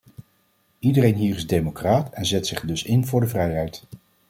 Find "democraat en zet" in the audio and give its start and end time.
1.47-2.47